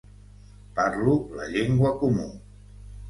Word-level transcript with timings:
Parlo 0.79 1.13
la 1.41 1.47
llengua 1.53 1.93
comú. 2.01 2.27